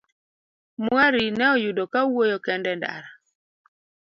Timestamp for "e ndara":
2.73-3.09